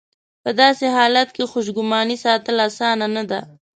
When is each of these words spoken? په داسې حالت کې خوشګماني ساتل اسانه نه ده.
په 0.43 0.49
داسې 0.61 0.85
حالت 0.97 1.29
کې 1.35 1.49
خوشګماني 1.51 2.17
ساتل 2.25 2.57
اسانه 2.67 3.07
نه 3.15 3.23
ده. 3.29 3.41